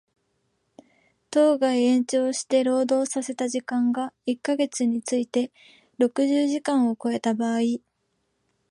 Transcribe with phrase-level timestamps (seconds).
[1.29, 5.51] 当該延長して労働させた時間が一箇月について
[5.99, 7.83] 六十時間を超えた場合